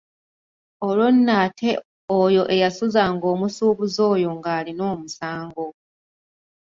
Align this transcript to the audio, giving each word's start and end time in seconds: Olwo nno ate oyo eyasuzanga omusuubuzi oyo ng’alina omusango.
Olwo 0.87 1.07
nno 1.15 1.33
ate 1.43 1.69
oyo 2.21 2.43
eyasuzanga 2.55 3.25
omusuubuzi 3.33 3.99
oyo 4.13 4.29
ng’alina 4.37 4.83
omusango. 4.93 5.65